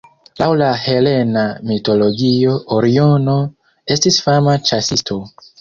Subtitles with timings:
[0.41, 1.43] Laŭ la helena
[1.73, 3.37] mitologio Oriono
[3.97, 5.25] estis fama ĉasisto.